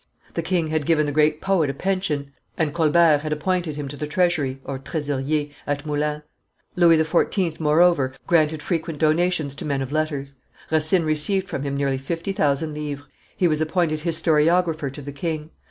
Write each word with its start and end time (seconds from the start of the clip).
The 0.33 0.41
king 0.41 0.69
had 0.69 0.87
given 0.87 1.05
the 1.05 1.11
great 1.11 1.41
poet 1.41 1.69
a 1.69 1.75
pension, 1.75 2.31
and 2.57 2.73
Colbert 2.73 3.19
had 3.19 3.31
appointed 3.31 3.75
him 3.75 3.87
to 3.89 3.95
the 3.95 4.07
treasury 4.07 4.59
(tresorier) 4.65 5.51
at 5.67 5.85
Moulins. 5.85 6.23
Louis 6.75 6.97
XIV., 6.97 7.59
moreover, 7.59 8.15
granted 8.25 8.63
frequent 8.63 8.97
donations 8.97 9.53
to 9.53 9.63
men 9.63 9.83
of 9.83 9.91
letters. 9.91 10.37
Racine 10.71 11.03
received 11.05 11.47
from 11.47 11.61
him 11.61 11.77
nearly 11.77 11.99
fifty 11.99 12.31
thousand 12.31 12.73
livres; 12.73 13.05
he 13.37 13.47
was 13.47 13.61
appointed 13.61 13.99
historiographer 13.99 14.91
to 14.91 15.03
the 15.03 15.11
king. 15.13 15.51